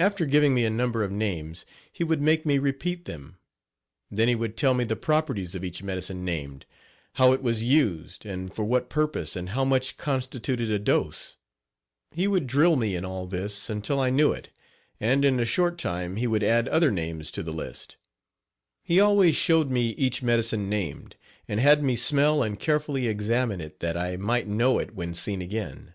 [0.00, 3.36] After giving me a number of names he would make me repeat them.
[4.10, 6.66] Then he would tell me the properties of each medicine named,
[7.12, 11.36] how it was used and for what purpose and how much constituted a dose.
[12.10, 14.48] He would drill me Page 22 in all this until I knew it
[14.98, 17.96] and, in a short time, he would add other names to the list.
[18.82, 21.14] He always showed me each medicine named
[21.46, 25.40] and had me smell and carefully examine it that I might know it when seen
[25.40, 25.94] again.